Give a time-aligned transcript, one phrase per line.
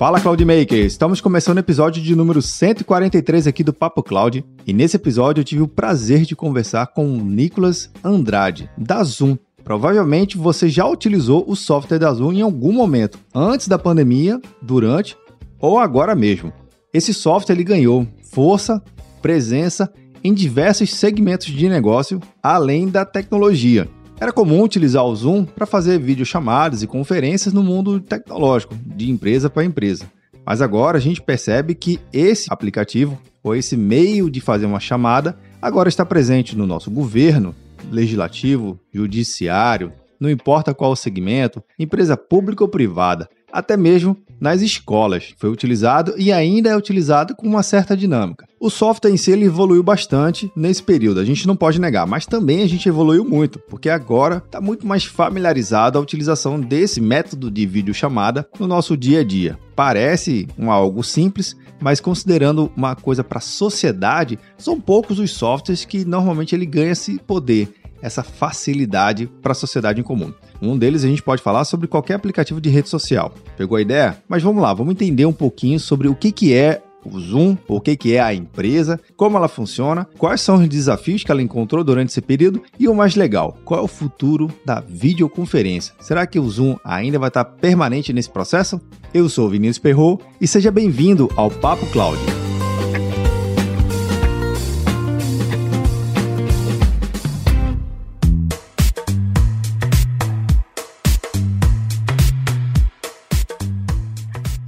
[0.00, 0.78] Fala Cloudmaker!
[0.78, 5.44] Estamos começando o episódio de número 143 aqui do Papo Cloud e nesse episódio eu
[5.44, 9.36] tive o prazer de conversar com o Nicolas Andrade, da Zoom.
[9.62, 15.18] Provavelmente você já utilizou o software da Zoom em algum momento, antes da pandemia, durante
[15.60, 16.50] ou agora mesmo.
[16.94, 18.82] Esse software ele ganhou força,
[19.20, 19.92] presença
[20.24, 23.86] em diversos segmentos de negócio, além da tecnologia.
[24.20, 29.48] Era comum utilizar o Zoom para fazer videochamadas e conferências no mundo tecnológico, de empresa
[29.48, 30.04] para empresa.
[30.44, 35.38] Mas agora a gente percebe que esse aplicativo, ou esse meio de fazer uma chamada,
[35.62, 37.54] agora está presente no nosso governo,
[37.90, 45.34] legislativo, judiciário, não importa qual segmento, empresa pública ou privada, até mesmo nas escolas.
[45.36, 48.46] Foi utilizado e ainda é utilizado com uma certa dinâmica.
[48.58, 52.26] O software em si ele evoluiu bastante nesse período, a gente não pode negar, mas
[52.26, 57.50] também a gente evoluiu muito, porque agora está muito mais familiarizado a utilização desse método
[57.50, 59.58] de videochamada no nosso dia a dia.
[59.74, 65.86] Parece um algo simples, mas considerando uma coisa para a sociedade, são poucos os softwares
[65.86, 70.32] que normalmente ele ganha esse poder, essa facilidade para a sociedade em comum.
[70.60, 73.34] Um deles a gente pode falar sobre qualquer aplicativo de rede social.
[73.56, 74.18] Pegou a ideia?
[74.28, 77.80] Mas vamos lá, vamos entender um pouquinho sobre o que, que é o Zoom, o
[77.80, 81.82] que, que é a empresa, como ela funciona, quais são os desafios que ela encontrou
[81.82, 85.94] durante esse período e o mais legal, qual é o futuro da videoconferência.
[86.00, 88.80] Será que o Zoom ainda vai estar permanente nesse processo?
[89.12, 92.18] Eu sou o Vinícius Perro e seja bem-vindo ao Papo Cloud.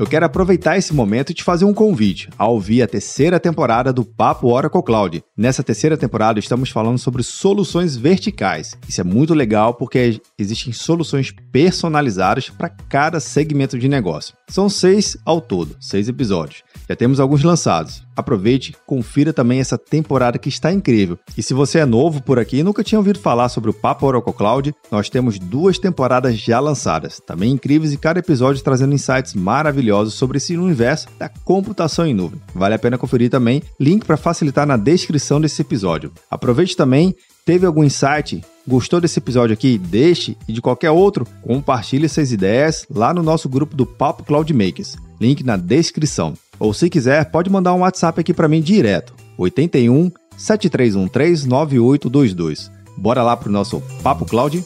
[0.03, 3.92] Eu quero aproveitar esse momento e te fazer um convite a ouvir a terceira temporada
[3.92, 5.22] do Papo Oracle Cloud.
[5.36, 8.77] Nessa terceira temporada estamos falando sobre soluções verticais.
[8.89, 14.34] Isso é muito legal porque existem soluções personalizadas para cada segmento de negócio.
[14.48, 16.64] São seis ao todo, seis episódios.
[16.89, 18.02] Já temos alguns lançados.
[18.17, 21.18] Aproveite, confira também essa temporada que está incrível.
[21.36, 24.06] E se você é novo por aqui e nunca tinha ouvido falar sobre o Papo
[24.06, 29.34] Oracle Cloud, nós temos duas temporadas já lançadas, também incríveis e cada episódio trazendo insights
[29.34, 32.40] maravilhosos sobre esse universo da computação em nuvem.
[32.55, 36.12] Vale a pena conferir também, link para facilitar na descrição desse episódio.
[36.30, 38.40] Aproveite também Teve algum insight?
[38.67, 39.77] Gostou desse episódio aqui?
[39.77, 44.52] Deixe e de qualquer outro, compartilhe suas ideias lá no nosso grupo do Papo Cloud
[44.55, 44.96] Makers.
[45.20, 46.34] Link na descrição.
[46.62, 49.12] Ou se quiser, pode mandar um WhatsApp aqui para mim direto.
[49.36, 52.70] 81 7313 9822.
[52.96, 54.64] Bora lá pro nosso Papo Cloud?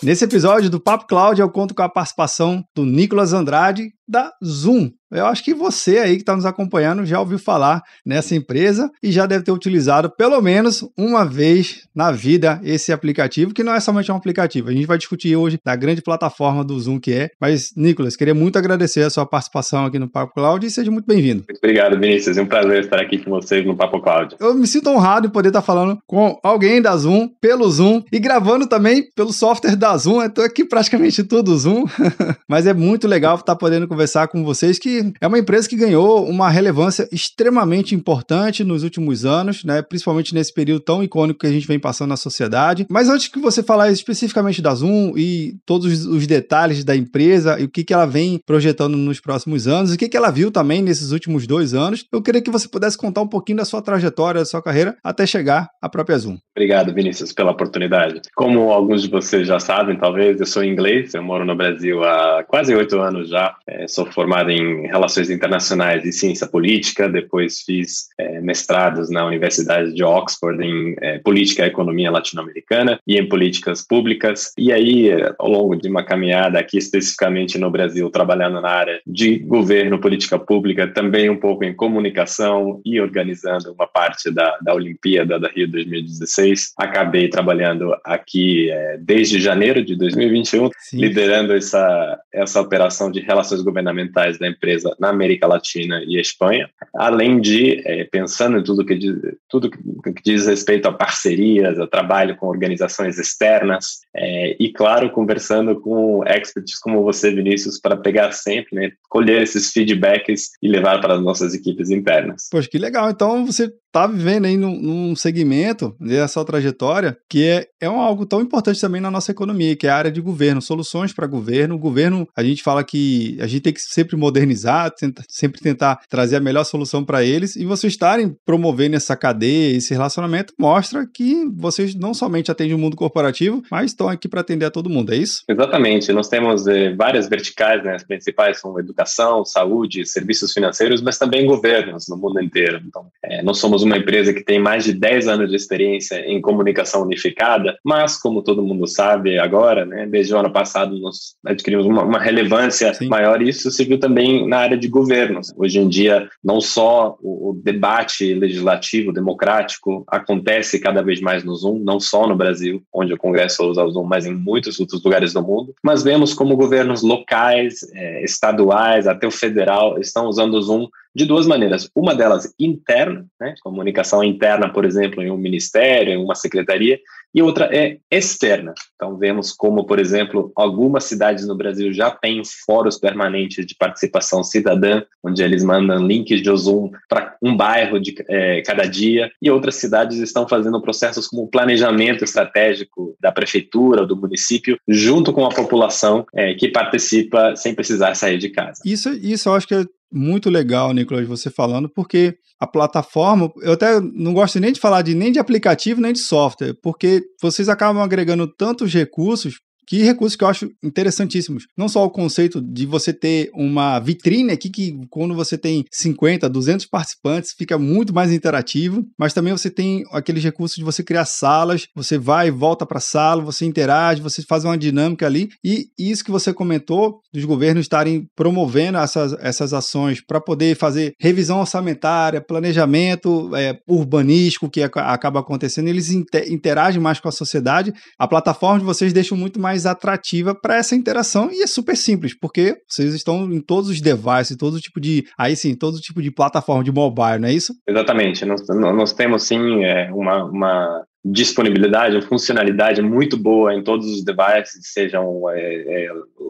[0.00, 4.90] Nesse episódio do Papo Cloud, eu conto com a participação do Nicolas Andrade, da Zoom.
[5.10, 9.12] Eu acho que você aí que está nos acompanhando já ouviu falar nessa empresa e
[9.12, 13.78] já deve ter utilizado pelo menos uma vez na vida esse aplicativo, que não é
[13.78, 14.68] somente um aplicativo.
[14.68, 17.30] A gente vai discutir hoje da grande plataforma do Zoom que é.
[17.40, 21.06] Mas, Nicolas, queria muito agradecer a sua participação aqui no Papo Cloud e seja muito
[21.06, 21.44] bem-vindo.
[21.48, 22.36] Muito obrigado, Vinícius.
[22.36, 24.34] É um prazer estar aqui com vocês no Papo Cloud.
[24.40, 28.18] Eu me sinto honrado em poder estar falando com alguém da Zoom, pelo Zoom e
[28.18, 30.22] gravando também pelo software da Zoom.
[30.22, 31.84] Estou aqui praticamente tudo Zoom,
[32.48, 33.95] mas é muito legal estar podendo conversar
[34.28, 39.64] com vocês, que é uma empresa que ganhou uma relevância extremamente importante nos últimos anos,
[39.64, 39.82] né?
[39.82, 42.86] principalmente nesse período tão icônico que a gente vem passando na sociedade.
[42.90, 47.64] Mas antes que você falar especificamente da Zoom e todos os detalhes da empresa e
[47.64, 50.50] o que, que ela vem projetando nos próximos anos, e o que, que ela viu
[50.50, 53.82] também nesses últimos dois anos, eu queria que você pudesse contar um pouquinho da sua
[53.82, 56.36] trajetória, da sua carreira, até chegar à própria Zoom.
[56.56, 58.20] Obrigado, Vinícius, pela oportunidade.
[58.34, 62.44] Como alguns de vocês já sabem, talvez, eu sou inglês, eu moro no Brasil há
[62.46, 63.54] quase oito anos já.
[63.86, 69.94] É, sou formado em Relações Internacionais e Ciência Política, depois fiz é, mestrados na Universidade
[69.94, 74.52] de Oxford em é, Política e Economia Latino-Americana e em Políticas Públicas.
[74.58, 79.38] E aí, ao longo de uma caminhada aqui especificamente no Brasil, trabalhando na área de
[79.38, 85.38] governo, política pública, também um pouco em comunicação e organizando uma parte da, da Olimpíada
[85.38, 90.98] da Rio 2016, acabei trabalhando aqui é, desde janeiro de 2021, Sim.
[90.98, 97.40] liderando essa, essa operação de relações governamentais da empresa na América Latina e Espanha, além
[97.40, 99.16] de, é, pensando em tudo que, diz,
[99.48, 105.80] tudo que diz respeito a parcerias, a trabalho com organizações externas é, e, claro, conversando
[105.80, 111.14] com experts como você, Vinícius, para pegar sempre, né, colher esses feedbacks e levar para
[111.14, 112.48] as nossas equipes internas.
[112.50, 113.10] Poxa, que legal.
[113.10, 118.26] Então, você tá vivendo aí num, num segmento dessa trajetória que é, é um, algo
[118.26, 121.76] tão importante também na nossa economia, que é a área de governo, soluções para governo.
[121.76, 126.00] O governo, a gente fala que a gente tem que sempre modernizar, tenta, sempre tentar
[126.10, 131.06] trazer a melhor solução para eles, e vocês estarem promovendo essa cadeia, esse relacionamento, mostra
[131.06, 134.90] que vocês não somente atendem o mundo corporativo, mas estão aqui para atender a todo
[134.90, 135.42] mundo, é isso?
[135.48, 136.12] Exatamente.
[136.12, 137.94] Nós temos eh, várias verticais, né?
[137.94, 142.82] as principais são educação, saúde, serviços financeiros, mas também governos no mundo inteiro.
[142.86, 146.40] Então, é, nós somos uma empresa que tem mais de 10 anos de experiência em
[146.40, 151.86] comunicação unificada, mas, como todo mundo sabe agora, né, desde o ano passado nós adquirimos
[151.86, 153.08] uma, uma relevância Sim.
[153.08, 155.52] maior e isso se viu também na área de governos.
[155.56, 161.54] Hoje em dia, não só o, o debate legislativo, democrático, acontece cada vez mais no
[161.54, 165.02] Zoom, não só no Brasil, onde o Congresso usa o Zoom, mas em muitos outros
[165.02, 170.54] lugares do mundo, mas vemos como governos locais, é, estaduais, até o federal, estão usando
[170.54, 171.88] o Zoom de duas maneiras.
[171.96, 177.00] Uma delas interna, né, comunicação interna, por exemplo, em um ministério, em uma secretaria,
[177.34, 178.74] e outra é externa.
[178.94, 184.44] Então, vemos como, por exemplo, algumas cidades no Brasil já têm fóruns permanentes de participação
[184.44, 189.50] cidadã, onde eles mandam links de Zoom para um bairro de é, cada dia, e
[189.50, 195.50] outras cidades estão fazendo processos como planejamento estratégico da prefeitura, do município, junto com a
[195.50, 198.82] população é, que participa sem precisar sair de casa.
[198.84, 203.72] Isso, isso eu acho que é muito legal, Nicolas, você falando, porque a plataforma, eu
[203.72, 207.68] até não gosto nem de falar de nem de aplicativo nem de software, porque vocês
[207.68, 211.66] acabam agregando tantos recursos que recursos que eu acho interessantíssimos.
[211.76, 216.48] Não só o conceito de você ter uma vitrine aqui, que quando você tem 50,
[216.48, 221.24] 200 participantes, fica muito mais interativo, mas também você tem aqueles recursos de você criar
[221.24, 225.48] salas, você vai e volta para a sala, você interage, você faz uma dinâmica ali,
[225.64, 231.12] e isso que você comentou, dos governos estarem promovendo essas, essas ações para poder fazer
[231.20, 238.26] revisão orçamentária, planejamento é, urbanístico que acaba acontecendo, eles interagem mais com a sociedade, a
[238.26, 242.36] plataforma de vocês deixa muito mais mais atrativa para essa interação e é super simples,
[242.38, 246.30] porque vocês estão em todos os devices, todo tipo de, aí sim, todo tipo de
[246.30, 247.74] plataforma de mobile, não é isso?
[247.86, 254.24] Exatamente, nós, nós temos sim é, uma, uma disponibilidade, funcionalidade muito boa em todos os
[254.24, 256.08] devices, sejam é, é,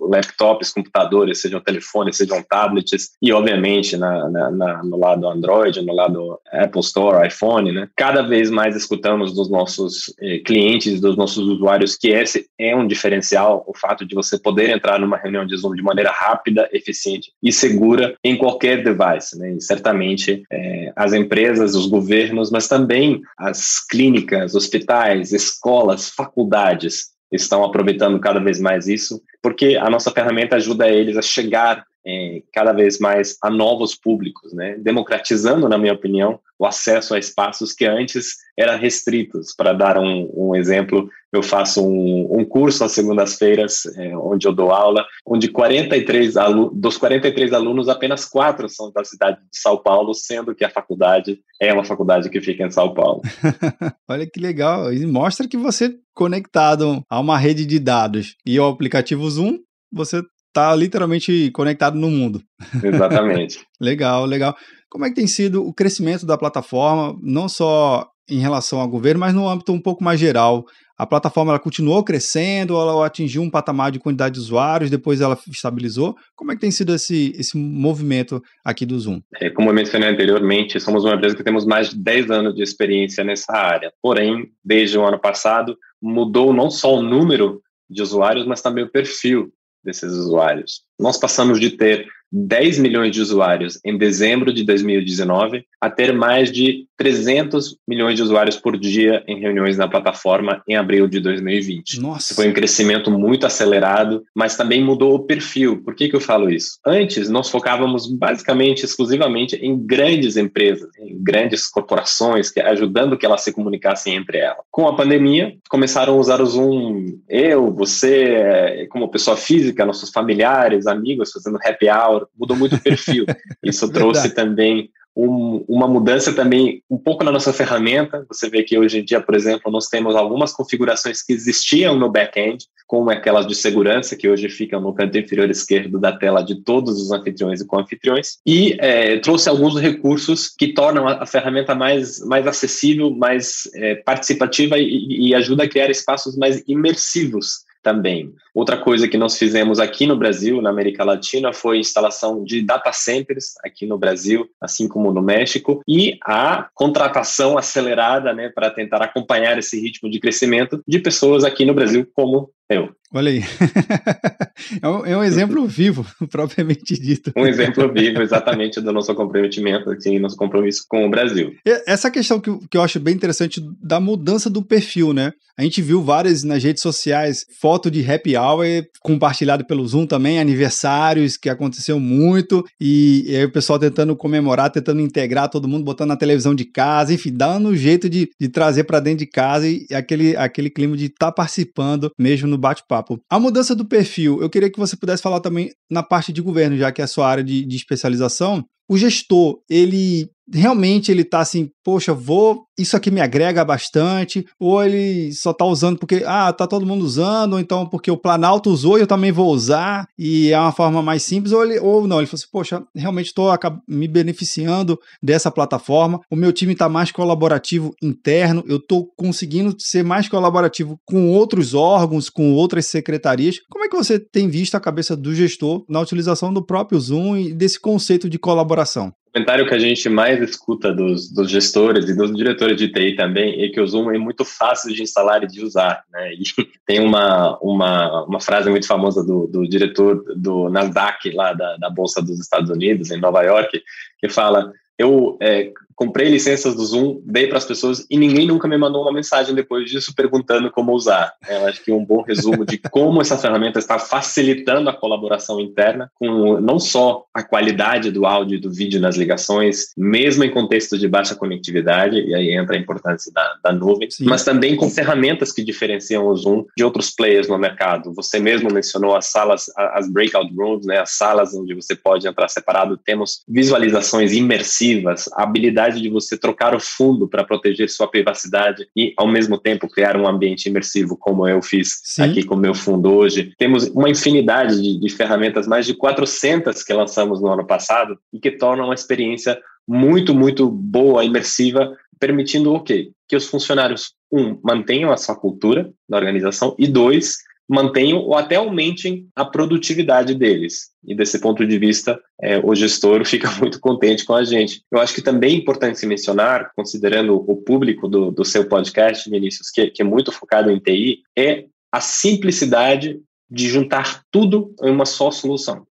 [0.09, 5.95] laptops, computadores, sejam telefones, sejam tablets, e obviamente na, na, na, no lado Android, no
[5.95, 7.89] lado Apple Store, iPhone, né?
[7.97, 12.87] Cada vez mais escutamos dos nossos eh, clientes, dos nossos usuários, que esse é um
[12.87, 17.33] diferencial, o fato de você poder entrar numa reunião de Zoom de maneira rápida, eficiente
[17.43, 19.53] e segura em qualquer device, né?
[19.53, 27.15] E certamente eh, as empresas, os governos, mas também as clínicas, os hospitais, escolas, faculdades
[27.33, 32.43] estão aproveitando cada vez mais isso, porque a nossa ferramenta ajuda eles a chegar é,
[32.53, 34.77] cada vez mais a novos públicos, né?
[34.79, 39.55] democratizando, na minha opinião, o acesso a espaços que antes eram restritos.
[39.55, 44.53] Para dar um, um, exemplo, eu faço um, um curso às segundas-feiras, é, onde eu
[44.53, 46.35] dou aula, onde 43
[46.73, 51.41] dos 43 alunos, apenas quatro são da cidade de São Paulo, sendo que a faculdade
[51.61, 53.21] é uma faculdade que fica em São Paulo.
[54.09, 58.71] Olha que legal, e mostra que você conectado a uma rede de dados e ao
[58.71, 59.59] aplicativo Zoom,
[59.93, 60.23] você
[60.57, 62.41] está literalmente conectado no mundo.
[62.83, 63.61] Exatamente.
[63.79, 64.57] legal, legal.
[64.89, 69.21] Como é que tem sido o crescimento da plataforma, não só em relação ao governo,
[69.21, 70.65] mas no âmbito um pouco mais geral?
[70.99, 75.39] A plataforma ela continuou crescendo, ela atingiu um patamar de quantidade de usuários, depois ela
[75.47, 76.17] estabilizou.
[76.35, 79.21] Como é que tem sido esse, esse movimento aqui do Zoom?
[79.39, 82.63] É, como eu mencionei anteriormente, somos uma empresa que temos mais de 10 anos de
[82.63, 83.93] experiência nessa área.
[84.01, 87.61] Porém, desde o ano passado, mudou não só o número
[87.91, 89.53] de usuários, mas também o perfil
[89.87, 90.83] desses usuários.
[90.99, 96.51] Nós passamos de ter 10 milhões de usuários em dezembro de 2019 a ter mais
[96.51, 102.01] de 300 milhões de usuários por dia em reuniões na plataforma em abril de 2020.
[102.01, 102.35] Nossa.
[102.35, 105.83] Foi um crescimento muito acelerado, mas também mudou o perfil.
[105.83, 106.79] Por que, que eu falo isso?
[106.85, 113.43] Antes, nós focávamos basicamente, exclusivamente em grandes empresas, em grandes corporações, que, ajudando que elas
[113.43, 114.65] se comunicassem entre elas.
[114.71, 120.87] Com a pandemia, começaram a usar o Zoom, eu, você, como pessoa física, nossos familiares,
[120.87, 123.27] amigos, fazendo happy hour, mudou muito o perfil.
[123.63, 128.27] Isso trouxe também um, uma mudança também um pouco na nossa ferramenta.
[128.29, 132.11] Você vê que hoje em dia, por exemplo, nós temos algumas configurações que existiam no
[132.11, 136.63] back-end, como aquelas de segurança, que hoje ficam no canto inferior esquerdo da tela de
[136.63, 141.75] todos os anfitriões e co-anfitriões, e é, trouxe alguns recursos que tornam a, a, ferramenta
[141.75, 148.35] mais, mais acessível, mais é, participativa e, e ajuda a criar espaços mais imersivos também.
[148.53, 152.61] Outra coisa que nós fizemos aqui no Brasil, na América Latina, foi a instalação de
[152.61, 158.73] data centers aqui no Brasil, assim como no México, e a contratação acelerada né, para
[158.73, 162.91] tentar acompanhar esse ritmo de crescimento de pessoas aqui no Brasil, como eu.
[163.15, 163.43] Olha aí.
[164.83, 167.33] é, um, é um, exemplo vivo, propriamente dito.
[167.37, 171.55] Um exemplo vivo, exatamente, do nosso comprometimento, assim, nosso compromisso com o Brasil.
[171.87, 175.33] Essa questão que, que eu acho bem interessante da mudança do perfil, né?
[175.59, 178.67] A gente viu várias nas redes sociais, foto de happy hour
[179.01, 184.71] compartilhado pelo Zoom também, aniversários que aconteceu muito, e, e aí o pessoal tentando comemorar,
[184.71, 188.49] tentando integrar todo mundo, botando na televisão de casa, enfim, dando um jeito de, de
[188.49, 192.56] trazer para dentro de casa e aquele, aquele clima de estar tá participando mesmo no
[192.59, 193.21] bate-papo.
[193.31, 196.77] A mudança do perfil, eu queria que você pudesse falar também na parte de governo,
[196.77, 198.65] já que é a sua área de, de especialização.
[198.89, 204.83] O gestor, ele realmente ele tá assim, poxa, vou, isso aqui me agrega bastante, ou
[204.83, 208.71] ele só tá usando porque, ah, tá todo mundo usando, ou então porque o Planalto
[208.71, 212.07] usou e eu também vou usar, e é uma forma mais simples, ou, ele, ou
[212.07, 213.51] não, ele falou assim, poxa, realmente estou
[213.89, 220.03] me beneficiando dessa plataforma, o meu time está mais colaborativo interno, eu estou conseguindo ser
[220.03, 223.61] mais colaborativo com outros órgãos, com outras secretarias.
[223.69, 227.37] Como é que você tem visto a cabeça do gestor na utilização do próprio Zoom
[227.37, 229.13] e desse conceito de colaboração?
[229.37, 233.63] Comentário que a gente mais escuta dos, dos, gestores e dos diretores de TI também
[233.63, 236.03] é que o Zoom é muito fácil de instalar e de usar.
[236.11, 236.33] Né?
[236.33, 236.43] E
[236.87, 241.91] tem uma, uma, uma frase muito famosa do, do diretor do Nasdaq, lá da, da
[241.91, 243.83] Bolsa dos Estados Unidos, em Nova York,
[244.19, 248.69] que fala: Eu é, comprei licenças do Zoom, dei para as pessoas e ninguém nunca
[248.69, 251.33] me mandou uma mensagem depois disso perguntando como usar.
[251.49, 255.59] É, eu acho que um bom resumo de como essa ferramenta está facilitando a colaboração
[255.59, 260.51] interna, com não só a qualidade do áudio e do vídeo nas ligações, mesmo em
[260.51, 264.27] contexto de baixa conectividade, e aí entra a importância da, da nuvem, Sim.
[264.27, 268.13] mas também com ferramentas que diferenciam o Zoom de outros players no mercado.
[268.13, 272.49] Você mesmo mencionou as salas, as breakout rooms, né, as salas onde você pode entrar
[272.49, 272.99] separado.
[272.99, 279.13] Temos visualizações imersivas, habilidades possibilidade de você trocar o fundo para proteger sua privacidade e,
[279.17, 282.23] ao mesmo tempo, criar um ambiente imersivo, como eu fiz Sim.
[282.23, 283.53] aqui com o meu fundo hoje.
[283.59, 288.39] Temos uma infinidade de, de ferramentas, mais de 400 que lançamos no ano passado e
[288.39, 293.11] que tornam a experiência muito, muito boa, imersiva, permitindo o quê?
[293.29, 297.39] Que os funcionários, um, mantenham a sua cultura da organização e, dois,
[297.69, 300.91] mantenham ou até aumentem a produtividade deles.
[301.05, 304.83] E desse ponto de vista, é, o gestor fica muito contente com a gente.
[304.91, 309.29] Eu acho que também é importante se mencionar, considerando o público do, do seu podcast,
[309.29, 313.21] Vinícius, que, que é muito focado em TI, é a simplicidade
[313.51, 315.87] de juntar tudo em uma só solução,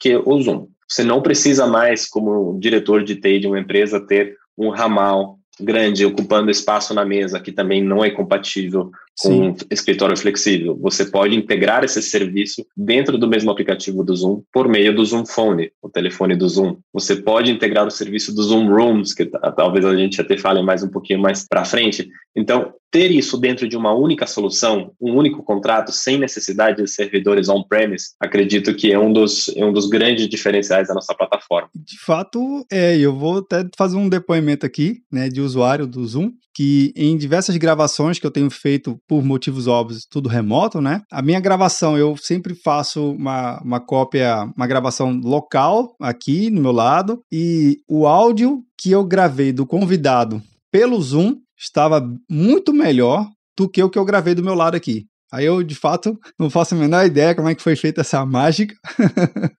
[0.00, 0.68] que é o Zoom.
[0.88, 6.04] Você não precisa mais, como diretor de TI de uma empresa, ter um ramal grande
[6.04, 9.66] ocupando espaço na mesa, que também não é compatível com Sim.
[9.70, 10.76] escritório flexível.
[10.82, 15.24] Você pode integrar esse serviço dentro do mesmo aplicativo do Zoom por meio do Zoom
[15.24, 16.76] Phone, o telefone do Zoom.
[16.92, 20.82] Você pode integrar o serviço do Zoom Rooms, que talvez a gente até fale mais
[20.82, 22.08] um pouquinho mais para frente.
[22.36, 27.48] Então, ter isso dentro de uma única solução, um único contrato, sem necessidade de servidores
[27.48, 31.68] on-premise, acredito que é um dos, é um dos grandes diferenciais da nossa plataforma.
[31.74, 36.32] De fato, é, eu vou até fazer um depoimento aqui, né, de usuário do Zoom,
[36.54, 41.02] que em diversas gravações que eu tenho feito por motivos óbvios, tudo remoto, né?
[41.10, 46.72] A minha gravação, eu sempre faço uma, uma cópia, uma gravação local aqui no meu
[46.72, 53.68] lado, e o áudio que eu gravei do convidado pelo Zoom estava muito melhor do
[53.68, 55.06] que o que eu gravei do meu lado aqui.
[55.32, 58.24] Aí eu, de fato, não faço a menor ideia como é que foi feita essa
[58.26, 58.74] mágica,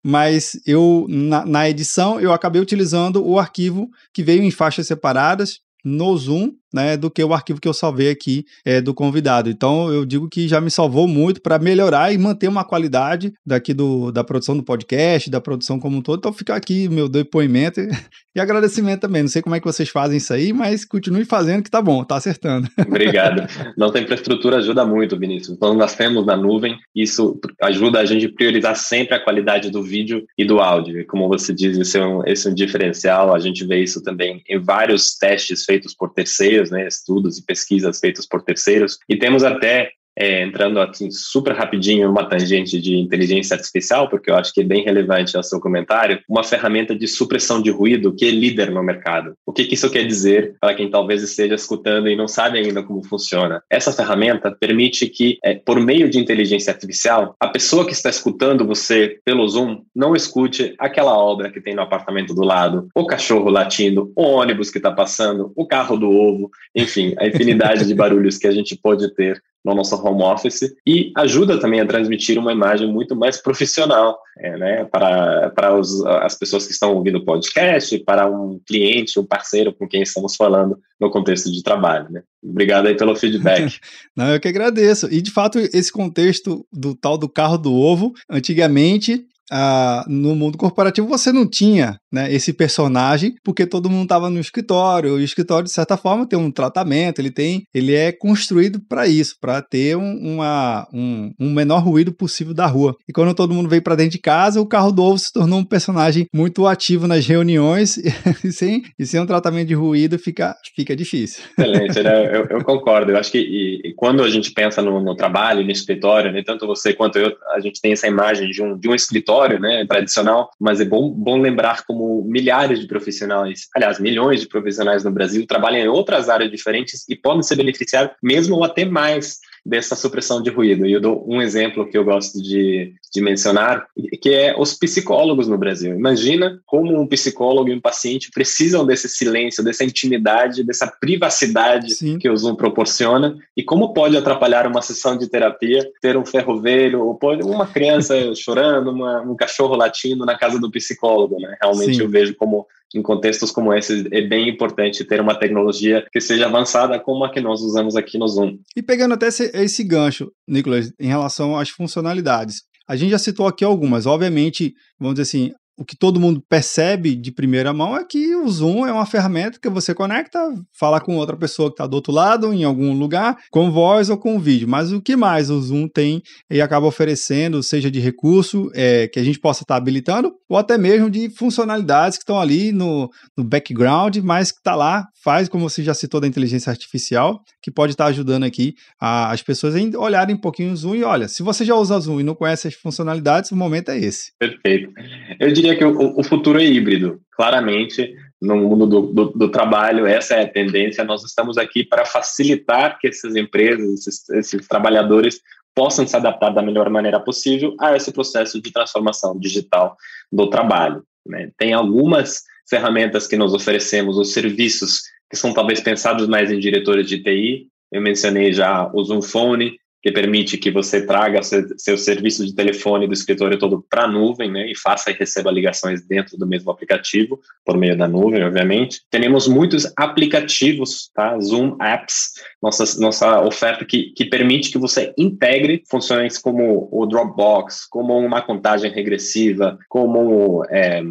[0.03, 5.59] mas eu, na, na, edição, eu acabei utilizando o arquivo que veio em faixas separadas
[5.83, 9.49] no Zoom né, do que o arquivo que eu salvei aqui é, do convidado.
[9.49, 13.73] Então eu digo que já me salvou muito para melhorar e manter uma qualidade daqui
[13.73, 16.19] do, da produção do podcast, da produção como um todo.
[16.19, 17.79] Então fica aqui meu depoimento
[18.35, 19.23] e agradecimento também.
[19.23, 22.03] Não sei como é que vocês fazem isso aí, mas continue fazendo que tá bom,
[22.03, 22.67] tá acertando.
[22.85, 23.47] Obrigado.
[23.77, 25.55] Nossa infraestrutura ajuda muito, Vinícius.
[25.55, 29.81] Então nós temos na nuvem, isso ajuda a gente a priorizar sempre a qualidade do
[29.81, 30.99] vídeo e do áudio.
[30.99, 33.33] E como você diz, esse é um, esse é um diferencial.
[33.33, 37.99] A gente vê isso também em vários testes feitos por terceiros né, estudos e pesquisas
[37.99, 43.55] feitos por terceiros, e temos até é, entrando assim super rapidinho numa tangente de inteligência
[43.55, 47.61] artificial, porque eu acho que é bem relevante ao seu comentário, uma ferramenta de supressão
[47.61, 49.35] de ruído que é líder no mercado.
[49.45, 52.81] O que, que isso quer dizer para quem talvez esteja escutando e não sabe ainda
[52.81, 53.61] como funciona?
[53.69, 58.65] Essa ferramenta permite que, é, por meio de inteligência artificial, a pessoa que está escutando
[58.65, 63.49] você pelo Zoom não escute aquela obra que tem no apartamento do lado, o cachorro
[63.49, 68.37] latindo, o ônibus que está passando, o carro do ovo, enfim, a infinidade de barulhos
[68.37, 72.53] que a gente pode ter no nosso home office e ajuda também a transmitir uma
[72.53, 77.25] imagem muito mais profissional é, né, para, para os, as pessoas que estão ouvindo o
[77.25, 82.07] podcast, para um cliente, um parceiro com quem estamos falando no contexto de trabalho.
[82.09, 82.21] Né?
[82.43, 83.79] Obrigado aí pelo feedback.
[84.15, 85.11] Não, eu que agradeço.
[85.11, 90.57] E de fato, esse contexto do tal do carro do ovo, antigamente ah, no mundo
[90.57, 95.13] corporativo você não tinha né, esse personagem, porque todo mundo estava no escritório.
[95.13, 99.35] O escritório, de certa forma, tem um tratamento, ele tem, ele é construído para isso,
[99.39, 102.95] para ter um, uma, um, um, menor ruído possível da rua.
[103.07, 105.59] E quando todo mundo veio para dentro de casa, o carro do ovo se tornou
[105.59, 107.97] um personagem muito ativo nas reuniões
[108.43, 111.43] e sem, e sem um tratamento de ruído fica, fica difícil.
[111.57, 112.35] Excelente, né?
[112.35, 113.11] eu, eu, concordo.
[113.11, 116.41] Eu acho que e, e quando a gente pensa no, no trabalho, no escritório, né,
[116.45, 119.85] tanto você quanto eu, a gente tem essa imagem de um, de um escritório né,
[119.85, 125.11] tradicional, mas é bom, bom lembrar como milhares de profissionais, aliás, milhões de profissionais no
[125.11, 129.95] Brasil trabalham em outras áreas diferentes e podem se beneficiar mesmo ou até mais dessa
[129.95, 130.85] supressão de ruído.
[130.85, 133.85] E eu dou um exemplo que eu gosto de, de mencionar,
[134.21, 135.93] que é os psicólogos no Brasil.
[135.93, 142.17] Imagina como um psicólogo e um paciente precisam desse silêncio, dessa intimidade, dessa privacidade Sim.
[142.17, 147.01] que o Zoom proporciona e como pode atrapalhar uma sessão de terapia ter um ferrovelho
[147.01, 151.57] ou uma criança chorando, uma, um cachorro latindo na casa do psicólogo, né?
[151.61, 152.03] Realmente Sim.
[152.03, 152.65] eu vejo como
[152.95, 157.31] em contextos como esse, é bem importante ter uma tecnologia que seja avançada como a
[157.31, 158.57] que nós usamos aqui no Zoom.
[158.75, 162.61] E pegando até esse, esse gancho, Nicolas, em relação às funcionalidades.
[162.87, 164.05] A gente já citou aqui algumas.
[164.05, 168.49] Obviamente, vamos dizer assim, o que todo mundo percebe de primeira mão é que o
[168.49, 170.39] Zoom é uma ferramenta que você conecta,
[170.77, 174.17] fala com outra pessoa que está do outro lado, em algum lugar, com voz ou
[174.17, 174.67] com vídeo.
[174.67, 179.19] Mas o que mais o Zoom tem e acaba oferecendo, seja de recurso é, que
[179.19, 183.09] a gente possa estar tá habilitando, ou até mesmo de funcionalidades que estão ali no,
[183.37, 187.69] no background, mas que está lá, faz, como você já citou, da inteligência artificial, que
[187.69, 191.03] pode estar tá ajudando aqui a, as pessoas a olharem um pouquinho o Zoom e
[191.03, 194.31] olha, se você já usa Zoom e não conhece as funcionalidades, o momento é esse.
[194.39, 194.91] Perfeito.
[195.39, 197.19] Eu diria diria que o, o futuro é híbrido.
[197.35, 201.03] Claramente, no mundo do, do, do, trabalho, essa é a tendência.
[201.03, 205.41] Nós estamos aqui para facilitar que essas empresas, esses, esses trabalhadores,
[205.75, 209.95] possam se adaptar da melhor maneira possível a esse processo de transformação digital
[210.31, 211.03] do trabalho.
[211.25, 211.51] Né?
[211.57, 217.07] Tem algumas ferramentas que nós oferecemos, os serviços que são talvez pensados mais em diretores
[217.07, 217.67] de TI.
[217.91, 219.77] Eu mencionei já o Zoom Phone,
[220.07, 224.49] que permite que você traga seu, serviço de telefone do escritório todo para a nuvem,
[224.49, 229.01] né, e faça e receba ligações dentro do mesmo aplicativo, por meio da nuvem, obviamente.
[229.11, 235.83] Temos muitos aplicativos, tá, Zoom Apps, nossa, nossa oferta que, que permite que você integre
[235.89, 241.01] funções como o Dropbox, como uma contagem regressiva, como é,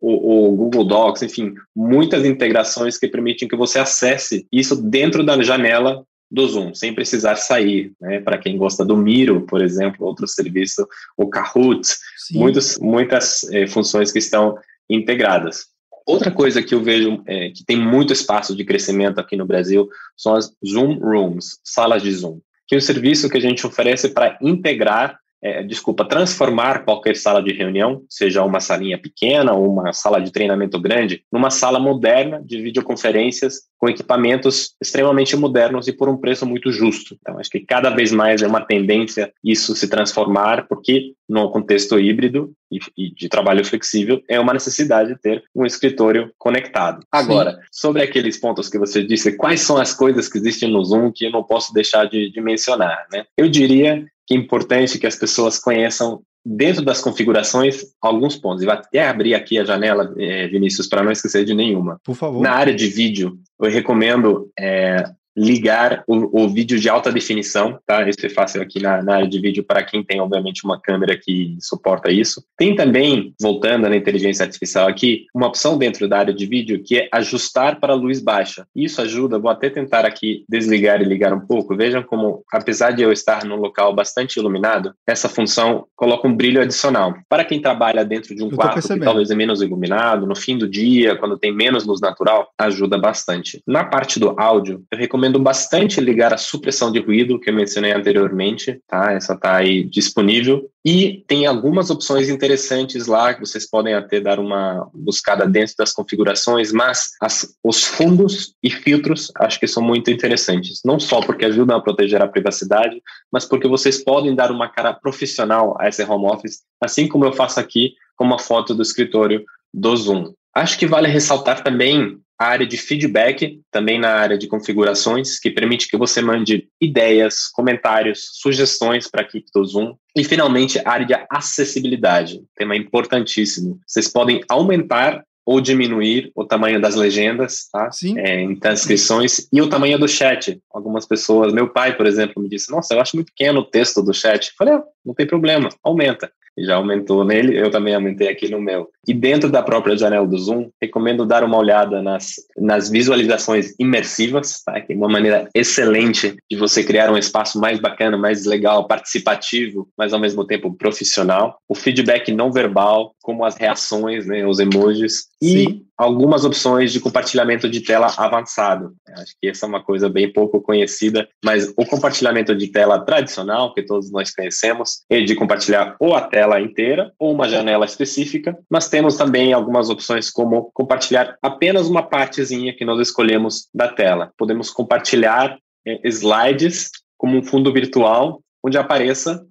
[0.00, 5.42] o, o, Google Docs, enfim, muitas integrações que permitem que você acesse isso dentro da
[5.42, 8.20] janela do Zoom, sem precisar sair, né?
[8.20, 10.86] Para quem gosta do Miro, por exemplo, outro serviço,
[11.16, 11.88] o Kahoot,
[12.32, 14.58] muitos, muitas é, funções que estão
[14.90, 15.66] integradas.
[16.06, 19.88] Outra coisa que eu vejo é, que tem muito espaço de crescimento aqui no Brasil
[20.16, 24.08] são as Zoom Rooms, salas de Zoom, que é um serviço que a gente oferece
[24.08, 29.92] para integrar é, desculpa, transformar qualquer sala de reunião, seja uma salinha pequena ou uma
[29.92, 36.08] sala de treinamento grande, numa sala moderna de videoconferências com equipamentos extremamente modernos e por
[36.08, 37.16] um preço muito justo.
[37.20, 41.98] Então, acho que cada vez mais é uma tendência isso se transformar, porque no contexto
[41.98, 47.04] híbrido e, e de trabalho flexível é uma necessidade de ter um escritório conectado.
[47.12, 47.58] Agora, Sim.
[47.70, 51.26] sobre aqueles pontos que você disse, quais são as coisas que existem no Zoom que
[51.26, 53.24] eu não posso deixar de, de mencionar, né?
[53.36, 58.62] Eu diria que é importante que as pessoas conheçam dentro das configurações alguns pontos.
[58.62, 62.00] E vou até abrir aqui a janela, é, Vinícius, para não esquecer de nenhuma.
[62.04, 62.40] Por favor.
[62.40, 65.04] Na área de vídeo, eu recomendo é,
[65.36, 68.08] ligar o, o, vídeo de alta definição, tá?
[68.08, 71.16] Isso é fácil aqui na, na, área de vídeo para quem tem, obviamente, uma câmera
[71.16, 72.42] que suporta isso.
[72.56, 76.98] Tem também, voltando na inteligência artificial aqui, uma opção dentro da área de vídeo que
[76.98, 78.66] é ajustar para luz baixa.
[78.74, 81.76] Isso ajuda, vou até tentar aqui desligar e ligar um pouco.
[81.76, 86.62] Vejam como, apesar de eu estar num local bastante iluminado, essa função coloca um brilho
[86.62, 87.14] adicional.
[87.28, 90.68] Para quem trabalha dentro de um quarto que talvez é menos iluminado, no fim do
[90.68, 93.62] dia, quando tem menos luz natural, ajuda bastante.
[93.66, 97.54] Na parte do áudio, eu recomendo recomendo bastante ligar a supressão de ruído que eu
[97.54, 99.12] mencionei anteriormente, tá?
[99.12, 100.70] Essa está aí disponível.
[100.84, 105.92] E tem algumas opções interessantes lá que vocês podem até dar uma buscada dentro das
[105.92, 110.80] configurações, mas as, os fundos e filtros acho que são muito interessantes.
[110.84, 114.94] Não só porque ajudam a proteger a privacidade, mas porque vocês podem dar uma cara
[114.94, 119.44] profissional a esse home office, assim como eu faço aqui com uma foto do escritório
[119.74, 120.32] do Zoom.
[120.54, 125.50] Acho que vale ressaltar também a área de feedback, também na área de configurações, que
[125.50, 129.94] permite que você mande ideias, comentários, sugestões para a equipe do Zoom.
[130.14, 133.80] E, finalmente, a área de acessibilidade, tema importantíssimo.
[133.86, 137.90] Vocês podem aumentar ou diminuir o tamanho das legendas, tá?
[137.92, 138.18] Sim.
[138.18, 140.60] É, em transcrições e o tamanho do chat.
[140.74, 144.02] Algumas pessoas, meu pai, por exemplo, me disse: Nossa, eu acho muito pequeno o texto
[144.02, 144.48] do chat.
[144.48, 148.60] Eu falei: ah, não tem problema, aumenta já aumentou nele, eu também aumentei aqui no
[148.60, 148.88] meu.
[149.06, 154.62] E dentro da própria janela do Zoom, recomendo dar uma olhada nas, nas visualizações imersivas,
[154.64, 154.80] tá?
[154.80, 159.88] que é uma maneira excelente de você criar um espaço mais bacana, mais legal, participativo,
[159.96, 161.58] mas ao mesmo tempo profissional.
[161.68, 165.58] O feedback não verbal, como as reações, né, os emojis, Sim.
[165.58, 168.94] e algumas opções de compartilhamento de tela avançado.
[169.16, 173.74] Acho que essa é uma coisa bem pouco conhecida, mas o compartilhamento de tela tradicional,
[173.74, 178.56] que todos nós conhecemos, é de compartilhar ou a tela inteira ou uma janela específica,
[178.70, 184.30] mas temos também algumas opções como compartilhar apenas uma partezinha que nós escolhemos da tela.
[184.38, 189.44] Podemos compartilhar é, slides como um fundo virtual onde apareça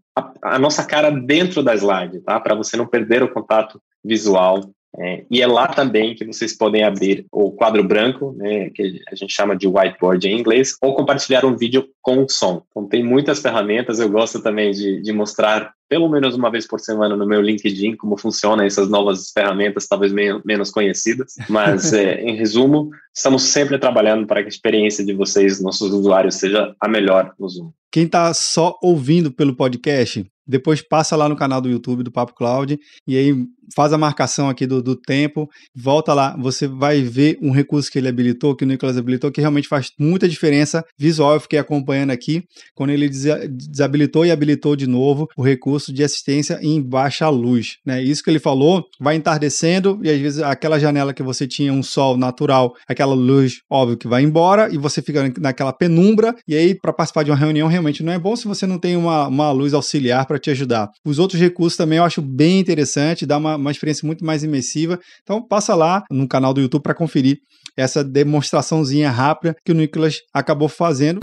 [0.53, 2.39] a, nossa cara dentro da slide, tá?
[2.39, 4.61] Para você não perder o contato visual
[4.97, 9.15] é, e é lá também que vocês podem abrir o quadro branco, né, que a
[9.15, 12.63] gente chama de whiteboard em inglês, ou compartilhar um vídeo com som.
[12.69, 13.99] Então, tem muitas ferramentas.
[13.99, 17.97] Eu gosto também de, de mostrar, pelo menos uma vez por semana, no meu LinkedIn,
[17.97, 21.33] como funcionam essas novas ferramentas, talvez meio, menos conhecidas.
[21.49, 26.35] Mas, é, em resumo, estamos sempre trabalhando para que a experiência de vocês, nossos usuários,
[26.35, 27.71] seja a melhor no Zoom.
[27.91, 32.33] Quem está só ouvindo pelo podcast, depois passa lá no canal do YouTube do Papo
[32.33, 33.33] Cloud e aí
[33.73, 37.97] faz a marcação aqui do, do tempo, volta lá, você vai ver um recurso que
[37.97, 41.33] ele habilitou, que o Nicolas habilitou, que realmente faz muita diferença visual.
[41.33, 46.59] Eu fiquei acompanhando aqui, quando ele desabilitou e habilitou de novo o recurso de assistência
[46.61, 47.77] em baixa luz.
[47.85, 48.03] Né?
[48.03, 51.83] Isso que ele falou vai entardecendo e às vezes aquela janela que você tinha um
[51.83, 56.35] sol natural, aquela luz, óbvio que vai embora e você fica naquela penumbra.
[56.47, 58.95] E aí, para participar de uma reunião, realmente não é bom se você não tem
[58.95, 60.89] uma, uma luz auxiliar para te ajudar.
[61.05, 64.99] Os outros recursos também eu acho bem interessante, dá uma, uma experiência muito mais imersiva.
[65.23, 67.37] Então passa lá no canal do YouTube para conferir
[67.77, 71.19] essa demonstraçãozinha rápida que o Nicolas acabou fazendo.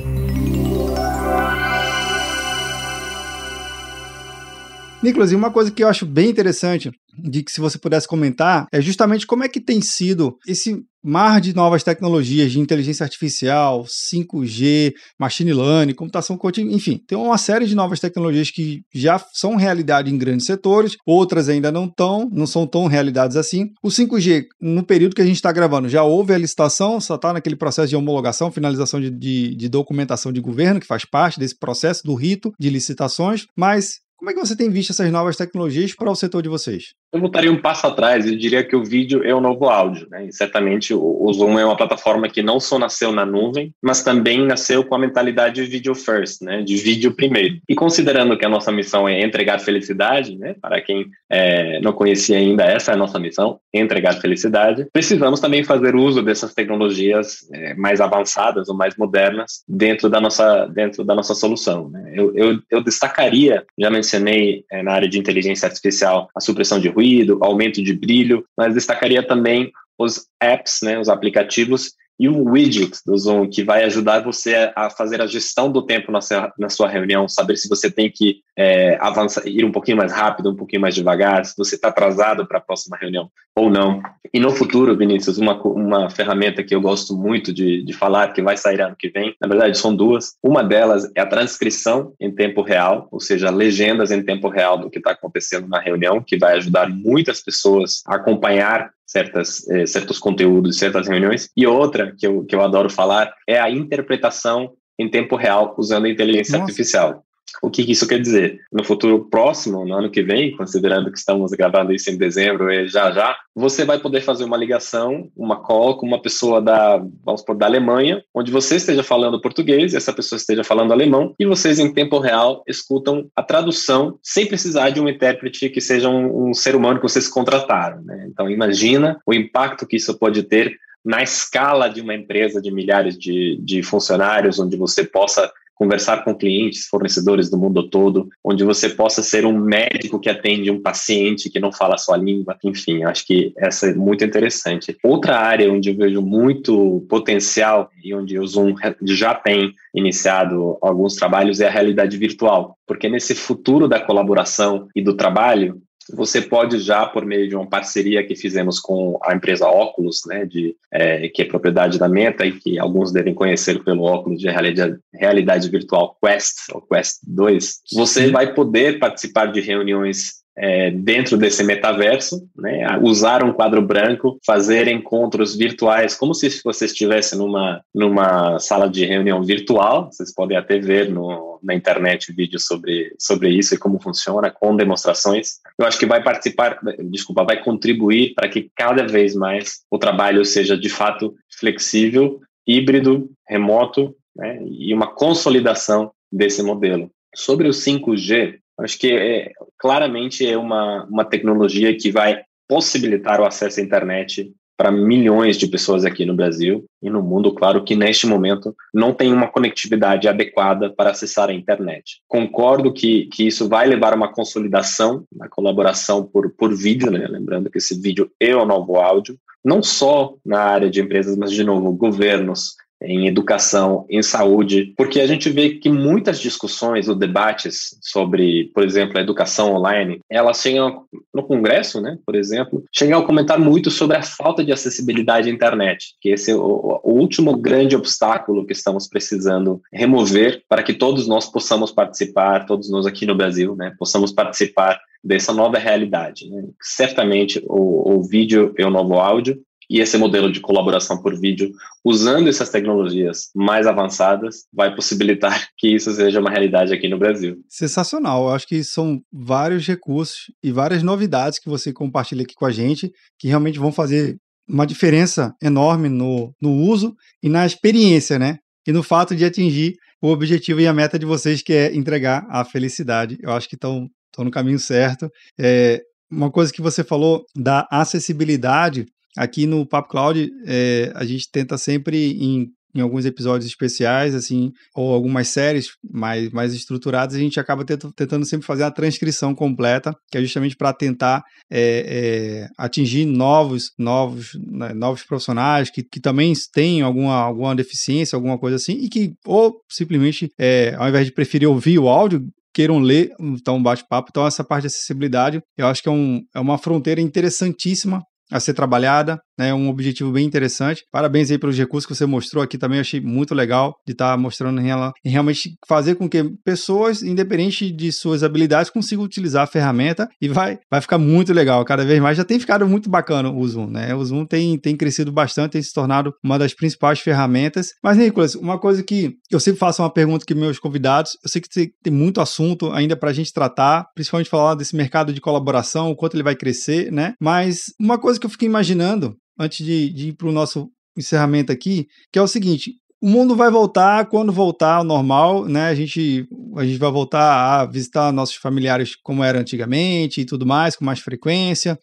[5.03, 8.67] Nicolas, e uma coisa que eu acho bem interessante, de que se você pudesse comentar,
[8.73, 13.85] é justamente como é que tem sido esse mar de novas tecnologias de inteligência artificial,
[13.85, 19.57] 5G, machine learning, computação contínua, enfim, tem uma série de novas tecnologias que já são
[19.57, 23.71] realidade em grandes setores, outras ainda não estão, não são tão realidades assim.
[23.83, 27.33] O 5G, no período que a gente está gravando, já houve a licitação, só está
[27.33, 31.59] naquele processo de homologação, finalização de, de, de documentação de governo, que faz parte desse
[31.59, 35.97] processo do rito de licitações, mas como é que você tem visto essas novas tecnologias
[35.97, 36.95] para o setor de vocês?
[37.13, 40.07] Eu voltaria um passo atrás e diria que o vídeo é o novo áudio.
[40.09, 40.27] Né?
[40.27, 44.47] E certamente o, Zoom é uma plataforma que não só nasceu na nuvem, mas também
[44.47, 46.63] nasceu com a mentalidade video first, né?
[46.63, 47.59] de vídeo primeiro.
[47.69, 50.55] E considerando que a nossa missão é entregar felicidade, né?
[50.63, 55.65] para quem é, não conhecia ainda, essa é a nossa missão, entregar felicidade, precisamos também
[55.65, 61.13] fazer uso dessas tecnologias é, mais avançadas ou mais modernas dentro da nossa, dentro da
[61.13, 61.91] nossa solução.
[61.91, 62.13] Né?
[62.15, 66.79] Eu, eu, eu destacaria, já mencionei mencionei é, na área de inteligência artificial a supressão
[66.79, 72.45] de ruído, aumento de brilho, mas destacaria também os apps, né, os aplicativos e o
[72.45, 76.53] widget do Zoom, que vai ajudar você a fazer a gestão do tempo na sua,
[76.57, 80.53] na sua reunião, saber se você tem que é, avançar, ir um pouquinho mais rápido,
[80.53, 84.01] um pouquinho mais devagar, se você está atrasado para a próxima reunião ou não.
[84.33, 88.41] E no futuro, Vinícius, uma, uma ferramenta que eu gosto muito de, de falar, que
[88.41, 90.37] vai sair ano que vem, na verdade são duas.
[90.41, 94.89] Uma delas é a transcrição em tempo real, ou seja, legendas em tempo real do
[94.89, 100.19] que está acontecendo na reunião, que vai ajudar muitas pessoas a acompanhar certas, eh, certos
[100.19, 101.51] conteúdos, certas reuniões.
[101.57, 106.07] E outra que eu, que eu adoro falar é a interpretação em tempo real usando
[106.07, 106.71] a inteligência Nossa.
[106.71, 107.25] artificial.
[107.63, 108.61] O que isso quer dizer?
[108.73, 112.89] No futuro próximo, no ano que vem, considerando que estamos gravando isso em dezembro e
[112.89, 117.41] já já, você vai poder fazer uma ligação, uma call com uma pessoa da, vamos
[117.41, 121.47] supor, da Alemanha, onde você esteja falando português e essa pessoa esteja falando alemão, e
[121.47, 126.49] vocês em tempo real escutam a tradução sem precisar de um intérprete que seja um,
[126.49, 128.03] um ser humano que vocês contrataram.
[128.03, 128.27] Né?
[128.29, 133.19] Então imagina o impacto que isso pode ter na escala de uma empresa de milhares
[133.19, 135.53] de, de funcionários, onde você possa
[135.83, 140.71] conversar com clientes, fornecedores do mundo todo, onde você possa ser um médico que atende
[140.71, 142.57] um paciente que não fala a sua língua.
[142.63, 144.97] Enfim, acho que essa é muito interessante.
[145.03, 151.17] Outra área onde eu vejo muito potencial e onde o Zoom já tem iniciado alguns
[151.17, 156.79] trabalhos é a realidade virtual, porque nesse futuro da colaboração e do trabalho, você pode
[156.79, 161.29] já, por meio de uma parceria que fizemos com a empresa Oculus, né, de, é,
[161.29, 165.69] que é propriedade da Meta e que alguns devem conhecer pelo óculos de realidade, realidade
[165.69, 172.49] virtual Quest, ou Quest 2, você vai poder participar de reuniões é, dentro desse metaverso,
[172.57, 178.89] né, usar um quadro branco, fazer encontros virtuais, como se você estivesse numa, numa sala
[178.89, 180.11] de reunião virtual.
[180.11, 184.77] Vocês podem até ver no, na internet vídeos sobre, sobre isso e como funciona, com
[184.77, 185.61] demonstrações.
[185.79, 186.79] Eu acho que vai participar,
[187.11, 193.31] desculpa, vai contribuir para que cada vez mais o trabalho seja de fato flexível, híbrido,
[193.49, 197.11] remoto, né, e uma consolidação desse modelo.
[197.35, 203.45] Sobre o 5G, Acho que é, claramente é uma, uma tecnologia que vai possibilitar o
[203.45, 207.95] acesso à internet para milhões de pessoas aqui no Brasil e no mundo, claro que
[207.95, 212.21] neste momento não tem uma conectividade adequada para acessar a internet.
[212.27, 217.27] Concordo que, que isso vai levar a uma consolidação na colaboração por, por vídeo, né?
[217.29, 221.53] lembrando que esse vídeo é o novo áudio, não só na área de empresas, mas,
[221.53, 222.75] de novo, governos,
[223.05, 228.85] em educação, em saúde, porque a gente vê que muitas discussões ou debates sobre, por
[228.85, 233.91] exemplo, a educação online, elas chegam no Congresso, né, por exemplo, chegam a comentar muito
[233.91, 238.67] sobre a falta de acessibilidade à internet, que esse é o, o último grande obstáculo
[238.67, 243.75] que estamos precisando remover para que todos nós possamos participar, todos nós aqui no Brasil,
[243.77, 246.49] né, possamos participar dessa nova realidade.
[246.51, 246.65] Né?
[246.81, 251.71] Certamente o, o vídeo é o novo áudio, e esse modelo de colaboração por vídeo,
[252.05, 257.57] usando essas tecnologias mais avançadas, vai possibilitar que isso seja uma realidade aqui no Brasil.
[257.69, 258.45] Sensacional.
[258.45, 262.73] Eu acho que são vários recursos e várias novidades que você compartilha aqui com a
[262.73, 264.37] gente, que realmente vão fazer
[264.69, 268.59] uma diferença enorme no, no uso e na experiência, né?
[268.87, 272.47] E no fato de atingir o objetivo e a meta de vocês, que é entregar
[272.49, 273.37] a felicidade.
[273.43, 275.29] Eu acho que estão no caminho certo.
[275.61, 279.05] É, uma coisa que você falou da acessibilidade,
[279.37, 284.71] Aqui no Papo Cloud, é, a gente tenta sempre em, em alguns episódios especiais, assim,
[284.95, 290.15] ou algumas séries mais, mais estruturadas, a gente acaba tentando sempre fazer a transcrição completa,
[290.31, 296.21] que é justamente para tentar é, é, atingir novos, novos, né, novos profissionais que, que
[296.21, 300.51] também têm alguma, alguma deficiência, alguma coisa assim, e que ou simplesmente,
[300.99, 302.43] ao invés de preferir ouvir o áudio,
[302.75, 304.29] queiram ler, então um bate-papo.
[304.31, 308.61] Então, essa parte de acessibilidade, eu acho que é, um, é uma fronteira interessantíssima a
[308.61, 309.73] ser trabalhada, né?
[309.73, 311.03] Um objetivo bem interessante.
[311.11, 314.37] Parabéns aí pelos recursos que você mostrou aqui também, achei muito legal de estar tá
[314.37, 319.67] mostrando ela, em realmente fazer com que pessoas, independente de suas habilidades, consigam utilizar a
[319.67, 321.85] ferramenta e vai, vai ficar muito legal.
[321.85, 324.15] Cada vez mais já tem ficado muito bacana o Zoom, né?
[324.15, 327.89] O Zoom tem, tem crescido bastante, tem se tornado uma das principais ferramentas.
[328.03, 331.61] Mas, Nicolas, uma coisa que eu sempre faço uma pergunta que meus convidados, eu sei
[331.61, 331.69] que
[332.03, 336.17] tem muito assunto ainda para a gente tratar, principalmente falar desse mercado de colaboração, o
[336.17, 337.35] quanto ele vai crescer, né?
[337.41, 341.73] Mas uma coisa que eu fiquei imaginando, antes de, de ir para o nosso encerramento
[341.73, 345.89] aqui, que é o seguinte: o mundo vai voltar quando voltar ao normal, né?
[345.89, 350.67] A gente, a gente vai voltar a visitar nossos familiares como era antigamente e tudo
[350.67, 351.99] mais, com mais frequência,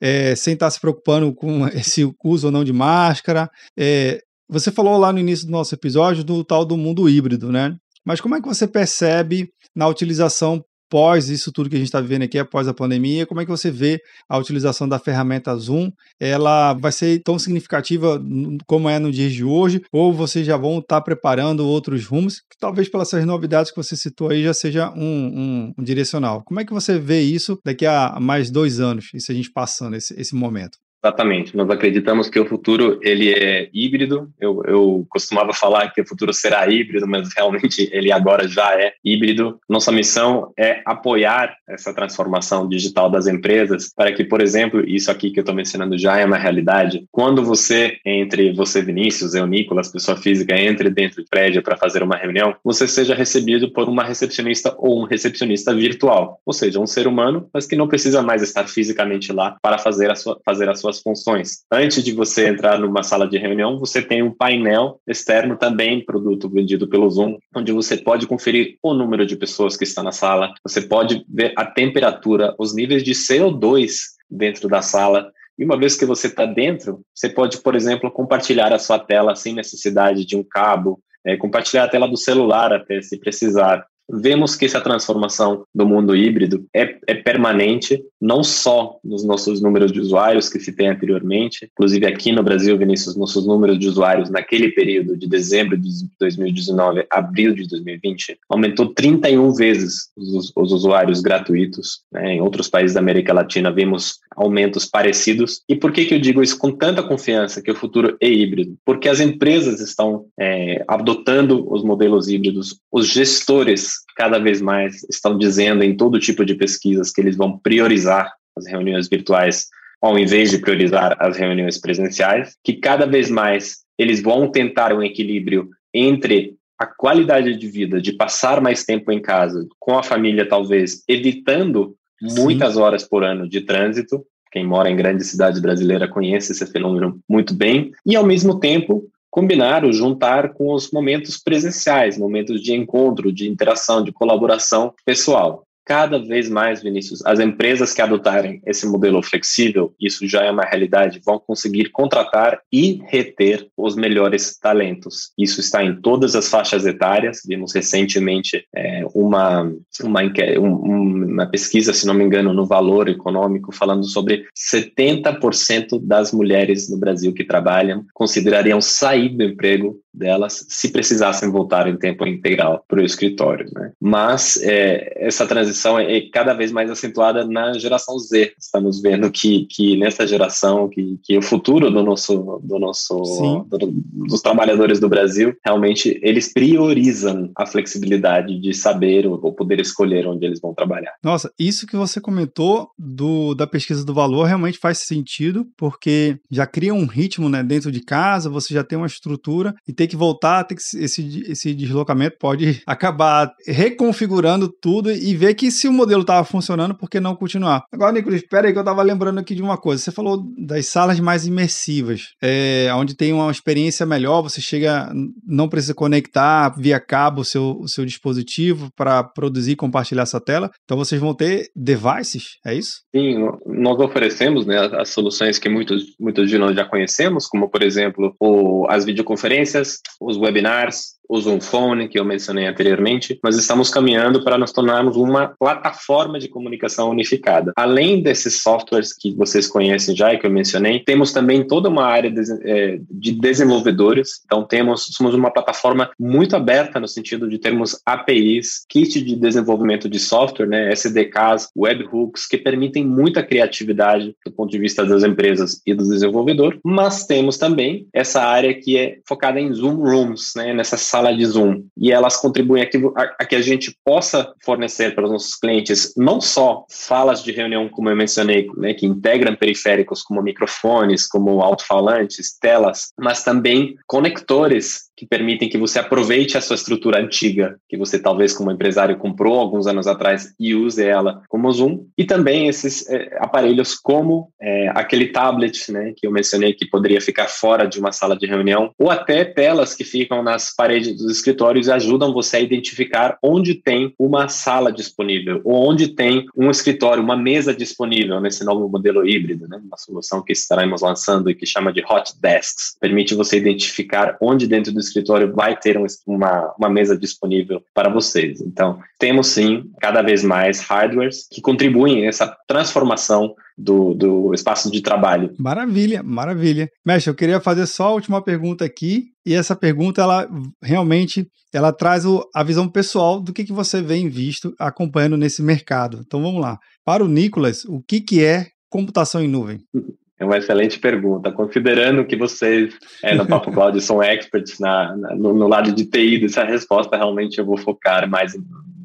[0.00, 3.50] é, sem estar se preocupando com esse uso ou não de máscara.
[3.78, 7.76] É, você falou lá no início do nosso episódio do tal do mundo híbrido, né?
[8.04, 12.00] Mas como é que você percebe na utilização pós isso tudo que a gente está
[12.00, 15.90] vivendo aqui, após a pandemia, como é que você vê a utilização da ferramenta Zoom?
[16.20, 18.20] Ela vai ser tão significativa
[18.66, 19.82] como é no dia de hoje?
[19.92, 23.96] Ou vocês já vão estar tá preparando outros rumos, que talvez pelas novidades que você
[23.96, 26.42] citou aí já seja um, um, um, direcional?
[26.44, 29.50] Como é que você vê isso daqui a mais dois anos, e se a gente
[29.50, 30.78] passando esse, esse momento?
[31.04, 31.56] Exatamente.
[31.56, 34.28] Nós acreditamos que o futuro ele é híbrido.
[34.40, 38.92] Eu, eu costumava falar que o futuro será híbrido, mas realmente ele agora já é
[39.04, 39.60] híbrido.
[39.68, 45.30] Nossa missão é apoiar essa transformação digital das empresas para que, por exemplo, isso aqui
[45.30, 47.04] que eu estou mencionando já é uma realidade.
[47.12, 52.02] Quando você, entre você, Vinícius, eu, Nicolas, pessoa física, entre dentro do prédio para fazer
[52.02, 56.86] uma reunião, você seja recebido por uma recepcionista ou um recepcionista virtual, ou seja, um
[56.86, 60.68] ser humano, mas que não precisa mais estar fisicamente lá para fazer a sua, fazer
[60.68, 61.64] a sua suas funções.
[61.70, 66.48] Antes de você entrar numa sala de reunião, você tem um painel externo também, produto
[66.48, 70.52] vendido pelo Zoom, onde você pode conferir o número de pessoas que está na sala,
[70.62, 73.94] você pode ver a temperatura, os níveis de CO2
[74.30, 75.30] dentro da sala.
[75.58, 79.34] E uma vez que você está dentro, você pode, por exemplo, compartilhar a sua tela
[79.34, 83.84] sem necessidade de um cabo, é, compartilhar a tela do celular até se precisar.
[84.08, 89.92] Vemos que essa transformação do mundo híbrido é, é permanente, não só nos nossos números
[89.92, 94.70] de usuários que tem anteriormente, inclusive aqui no Brasil, Vinícius, nossos números de usuários naquele
[94.70, 95.88] período de dezembro de
[96.18, 102.02] 2019 a abril de 2020 aumentou 31 vezes os, os usuários gratuitos.
[102.12, 102.34] Né?
[102.34, 105.62] Em outros países da América Latina vimos aumentos parecidos.
[105.68, 108.76] E por que, que eu digo isso com tanta confiança que o futuro é híbrido?
[108.84, 115.36] Porque as empresas estão é, adotando os modelos híbridos, os gestores cada vez mais estão
[115.36, 119.68] dizendo em todo tipo de pesquisas que eles vão priorizar as reuniões virtuais
[120.00, 125.02] ao invés de priorizar as reuniões presenciais, que cada vez mais eles vão tentar um
[125.02, 130.46] equilíbrio entre a qualidade de vida, de passar mais tempo em casa, com a família
[130.46, 132.42] talvez, evitando Sim.
[132.42, 137.18] muitas horas por ano de trânsito, quem mora em grandes cidades brasileiras conhece esse fenômeno
[137.28, 139.04] muito bem, e ao mesmo tempo
[139.36, 145.65] combinar ou juntar com os momentos presenciais, momentos de encontro, de interação, de colaboração pessoal
[145.86, 150.64] cada vez mais, Vinícius, as empresas que adotarem esse modelo flexível, isso já é uma
[150.64, 155.30] realidade, vão conseguir contratar e reter os melhores talentos.
[155.38, 157.40] Isso está em todas as faixas etárias.
[157.46, 159.72] Vimos recentemente é, uma,
[160.02, 160.22] uma,
[160.58, 166.98] uma pesquisa, se não me engano, no Valor Econômico, falando sobre 70% das mulheres no
[166.98, 173.00] Brasil que trabalham considerariam sair do emprego delas se precisassem voltar em tempo integral para
[173.00, 173.66] o escritório.
[173.72, 173.92] Né?
[174.00, 178.54] Mas é, essa transição é, cada vez mais acentuada na geração Z.
[178.58, 183.92] Estamos vendo que, que nessa geração, que, que o futuro do nosso, do nosso do,
[184.26, 190.26] dos trabalhadores do Brasil, realmente eles priorizam a flexibilidade de saber ou, ou poder escolher
[190.26, 191.12] onde eles vão trabalhar.
[191.22, 196.66] Nossa, isso que você comentou do, da pesquisa do valor realmente faz sentido, porque já
[196.66, 200.08] cria um ritmo né, dentro de casa, você já tem uma estrutura e tem ter
[200.08, 205.88] que voltar, ter que, esse, esse deslocamento pode acabar reconfigurando tudo e ver que se
[205.88, 207.84] o modelo estava funcionando, por que não continuar?
[207.92, 210.02] Agora, Nicolas, espera aí que eu estava lembrando aqui de uma coisa.
[210.02, 215.12] Você falou das salas mais imersivas, é, onde tem uma experiência melhor, você chega,
[215.46, 220.40] não precisa conectar via cabo o seu, o seu dispositivo para produzir e compartilhar essa
[220.40, 220.70] tela.
[220.84, 223.00] Então, vocês vão ter devices, é isso?
[223.14, 223.38] Sim,
[223.76, 228.34] nós oferecemos né, as soluções que muitos, muitos de nós já conhecemos, como, por exemplo,
[228.40, 234.42] o, as videoconferências, os webinars, o Zoom Phone, que eu mencionei anteriormente, nós estamos caminhando
[234.42, 237.72] para nos tornarmos uma plataforma de comunicação unificada.
[237.76, 242.04] Além desses softwares que vocês conhecem já e que eu mencionei, temos também toda uma
[242.04, 244.40] área de, é, de desenvolvedores.
[244.44, 250.08] Então, temos, somos uma plataforma muito aberta no sentido de termos APIs, kit de desenvolvimento
[250.08, 255.80] de software, né, SDKs, webhooks, que permitem muita criatividade do ponto de vista das empresas
[255.86, 260.72] e do desenvolvedor, mas temos também essa área que é focada em Zoom Rooms, né,
[260.72, 264.52] nessas sala de Zoom e elas contribuem a que a, a que a gente possa
[264.62, 269.06] fornecer para os nossos clientes não só salas de reunião, como eu mencionei, né, que
[269.06, 276.58] integram periféricos como microfones, como alto-falantes, telas, mas também conectores que permitem que você aproveite
[276.58, 281.02] a sua estrutura antiga, que você talvez como empresário comprou alguns anos atrás e use
[281.02, 286.30] ela como Zoom, e também esses é, aparelhos como é, aquele tablet, né, que eu
[286.30, 290.42] mencionei que poderia ficar fora de uma sala de reunião, ou até telas que ficam
[290.42, 295.88] nas paredes dos escritórios e ajudam você a identificar onde tem uma sala disponível, ou
[295.88, 300.52] onde tem um escritório, uma mesa disponível nesse novo modelo híbrido, né, uma solução que
[300.52, 305.54] estaremos lançando e que chama de Hot Desks, permite você identificar onde dentro do escritório
[305.54, 308.60] vai ter uma, uma mesa disponível para vocês.
[308.60, 315.02] Então, temos sim, cada vez mais hardwares que contribuem nessa transformação do, do espaço de
[315.02, 315.54] trabalho.
[315.58, 316.90] Maravilha, maravilha.
[317.04, 320.48] Mestre, eu queria fazer só a última pergunta aqui, e essa pergunta, ela
[320.82, 325.62] realmente, ela traz o, a visão pessoal do que, que você vem visto acompanhando nesse
[325.62, 326.22] mercado.
[326.26, 326.78] Então, vamos lá.
[327.04, 329.80] Para o Nicolas, o que, que é computação em nuvem?
[330.38, 331.50] É uma excelente pergunta.
[331.50, 336.04] Considerando que vocês, é, no Papo Cloud, são experts na, na no, no, lado de
[336.04, 338.54] TI dessa resposta, realmente eu vou focar mais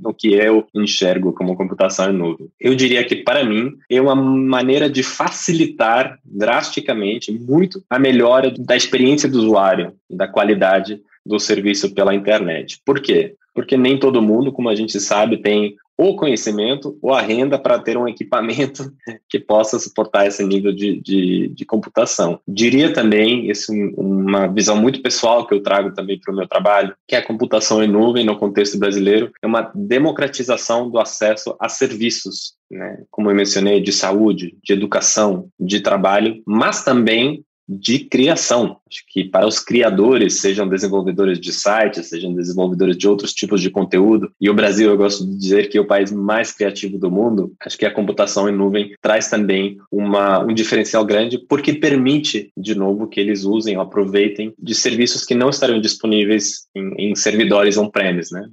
[0.02, 2.48] no que eu enxergo como computação em nuvem.
[2.60, 8.76] Eu diria que, para mim, é uma maneira de facilitar drasticamente muito a melhora da
[8.76, 12.82] experiência do usuário, da qualidade do serviço pela internet.
[12.84, 13.36] Por quê?
[13.53, 17.77] Porque nem todo mundo, como a gente sabe, tem o conhecimento ou a renda para
[17.77, 18.91] ter um equipamento
[19.29, 22.39] que possa suportar esse nível de, de, de computação.
[22.47, 26.95] Diria também, isso uma visão muito pessoal que eu trago também para o meu trabalho,
[27.07, 32.55] que a computação em nuvem no contexto brasileiro é uma democratização do acesso a serviços,
[32.69, 33.03] né?
[33.11, 37.45] como eu mencionei, de saúde, de educação, de trabalho, mas também
[37.79, 38.77] de criação.
[38.89, 43.69] Acho que para os criadores, sejam desenvolvedores de sites, sejam desenvolvedores de outros tipos de
[43.69, 47.10] conteúdo, e o Brasil, eu gosto de dizer que é o país mais criativo do
[47.10, 52.52] mundo, acho que a computação em nuvem traz também uma, um diferencial grande, porque permite,
[52.58, 57.15] de novo, que eles usem ou aproveitem de serviços que não estariam disponíveis em, em
[57.15, 58.46] servidores on-premise, né,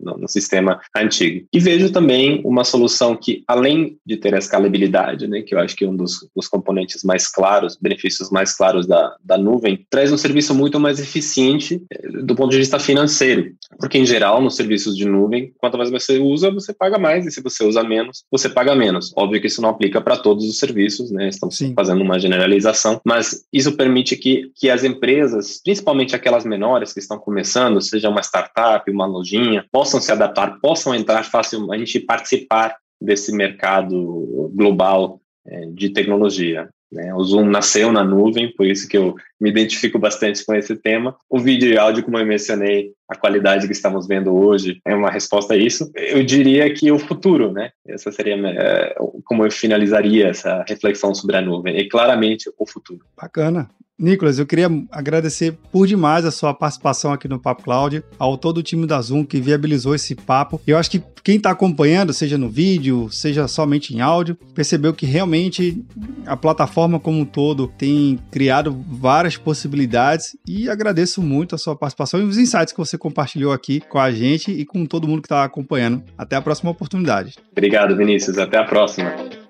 [0.00, 1.46] no, no, sistema antigo.
[1.52, 5.74] E vejo também uma solução que, além de ter a escalabilidade, né, que eu acho
[5.74, 10.12] que é um dos, dos componentes mais claros, benefícios mais claros da, da nuvem, traz
[10.12, 13.54] um serviço muito mais eficiente eh, do ponto de vista financeiro.
[13.78, 17.30] Porque, em geral, nos serviços de nuvem, quanto mais você usa, você paga mais, e
[17.30, 19.10] se você usa menos, você paga menos.
[19.16, 21.28] Óbvio que isso não aplica para todos os serviços, né?
[21.28, 21.72] Estamos Sim.
[21.74, 27.18] fazendo uma generalização, mas isso permite que, que as empresas, principalmente aquelas menores que estão
[27.18, 33.32] começando, seja uma startup, uma lojinha, possam se adaptar, possam entrar facilmente e participar desse
[33.32, 36.68] mercado global é, de tecnologia.
[36.90, 37.12] Né?
[37.14, 41.16] O Zoom nasceu na nuvem, por isso que eu me identifico bastante com esse tema.
[41.28, 45.10] O vídeo e áudio, como eu mencionei, a qualidade que estamos vendo hoje é uma
[45.10, 45.90] resposta a isso.
[45.94, 47.70] Eu diria que o futuro, né?
[47.86, 51.76] Essa seria é, como eu finalizaria essa reflexão sobre a nuvem.
[51.76, 53.04] E claramente o futuro.
[53.16, 53.68] Bacana.
[53.98, 58.58] Nicolas, eu queria agradecer por demais a sua participação aqui no Papo Cloud, ao todo
[58.58, 60.60] o time da Zoom que viabilizou esse papo.
[60.66, 65.06] Eu acho que quem está acompanhando, seja no vídeo, seja somente em áudio, percebeu que
[65.06, 65.84] realmente
[66.26, 72.20] a plataforma como um todo tem criado várias possibilidades e agradeço muito a sua participação
[72.20, 75.26] e os insights que você compartilhou aqui com a gente e com todo mundo que
[75.26, 76.04] está acompanhando.
[76.16, 77.34] Até a próxima oportunidade.
[77.50, 78.38] Obrigado, Vinícius.
[78.38, 79.45] Até a próxima.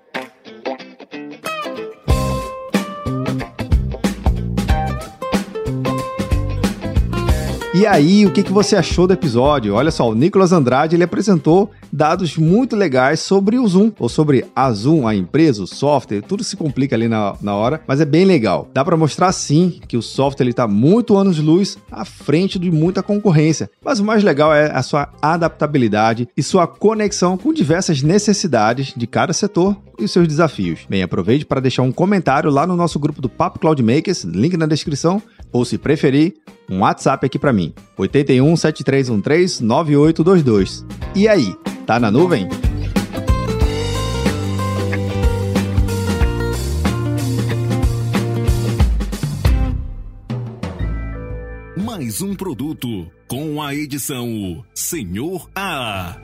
[7.77, 9.75] E aí, o que, que você achou do episódio?
[9.75, 14.45] Olha só, o Nicolas Andrade ele apresentou dados muito legais sobre o Zoom, ou sobre
[14.55, 18.05] a Zoom, a empresa, o software, tudo se complica ali na, na hora, mas é
[18.05, 18.67] bem legal.
[18.73, 23.69] Dá para mostrar sim que o software está muito anos-luz à frente de muita concorrência,
[23.85, 29.05] mas o mais legal é a sua adaptabilidade e sua conexão com diversas necessidades de
[29.05, 30.81] cada setor e os seus desafios.
[30.89, 34.55] Bem, aproveite para deixar um comentário lá no nosso grupo do Papo Cloud Makers, link
[34.55, 35.21] na descrição,
[35.51, 36.35] ou se preferir,
[36.69, 40.85] um WhatsApp aqui para mim, 81 7313 9822.
[41.15, 42.47] E aí, tá na nuvem?
[51.75, 56.17] Mais um produto com a edição Senhor A.